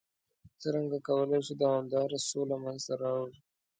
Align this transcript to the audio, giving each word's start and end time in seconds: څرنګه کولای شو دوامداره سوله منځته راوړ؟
څرنګه 0.61 0.97
کولای 1.07 1.39
شو 1.47 1.53
دوامداره 1.63 2.17
سوله 2.29 2.55
منځته 2.63 2.93
راوړ؟ 3.01 3.29